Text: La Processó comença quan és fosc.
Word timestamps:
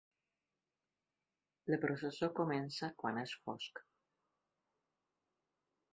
La 1.73 1.77
Processó 1.83 2.31
comença 2.41 2.91
quan 3.03 3.23
és 3.27 3.37
fosc. 3.45 3.85